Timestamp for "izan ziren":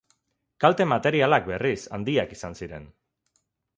2.37-2.89